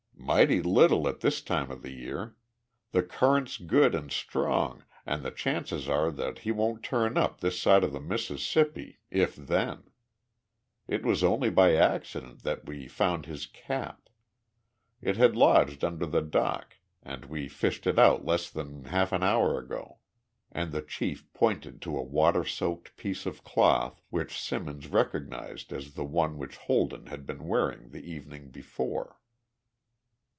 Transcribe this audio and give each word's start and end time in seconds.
"Mighty 0.23 0.61
little 0.61 1.09
at 1.09 1.19
this 1.19 1.41
time 1.41 1.69
of 1.71 1.81
the 1.81 1.91
year. 1.91 2.37
The 2.91 3.01
current's 3.03 3.57
good 3.57 3.93
and 3.93 4.09
strong 4.11 4.83
an' 5.05 5.23
the 5.23 5.31
chances 5.31 5.89
are 5.89 6.09
that 6.11 6.39
he 6.39 6.51
won't 6.51 6.83
turn 6.83 7.17
up 7.17 7.41
this 7.41 7.59
side 7.59 7.83
of 7.83 7.91
the 7.91 7.99
Mississippi, 7.99 8.99
if 9.09 9.35
then. 9.35 9.89
It 10.87 11.03
was 11.05 11.21
only 11.23 11.49
by 11.49 11.75
accident 11.75 12.43
that 12.43 12.65
we 12.65 12.87
found 12.87 13.25
his 13.25 13.45
cap. 13.47 14.07
It 15.01 15.17
had 15.17 15.35
lodged 15.35 15.83
under 15.83 16.05
the 16.05 16.21
dock 16.21 16.77
and 17.03 17.25
we 17.25 17.49
fished 17.49 17.85
it 17.87 17.97
out 17.99 18.23
less 18.23 18.55
'n 18.55 18.85
half 18.85 19.11
an 19.11 19.23
hour 19.23 19.59
ago" 19.59 19.97
and 20.51 20.71
the 20.71 20.83
chief 20.83 21.25
pointed 21.33 21.81
to 21.81 21.97
a 21.97 22.03
water 22.03 22.45
soaked 22.45 22.95
piece 22.95 23.25
of 23.25 23.43
cloth 23.43 23.99
which 24.11 24.39
Simmons 24.39 24.87
recognized 24.87 25.73
as 25.73 25.95
the 25.95 26.05
one 26.05 26.37
which 26.37 26.55
Holden 26.57 27.07
had 27.07 27.25
been 27.25 27.47
wearing 27.49 27.89
the 27.89 28.09
evening 28.09 28.49
before. 28.49 29.17